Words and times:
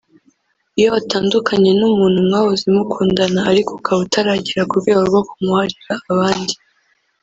Iyo 0.77 0.87
watandukanye 0.95 1.71
n’umuntu 1.79 2.17
mwahoze 2.27 2.65
mukundana 2.75 3.39
ariko 3.51 3.69
ukaba 3.77 3.99
utaragera 4.05 4.67
ku 4.69 4.75
rwego 4.81 5.01
rwo 5.09 5.21
kumuharira 5.29 5.93
abandi 6.11 6.53